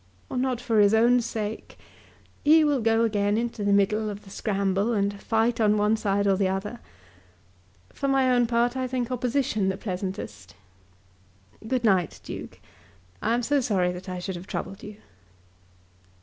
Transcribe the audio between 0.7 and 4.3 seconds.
his own sake. He will go again into the middle of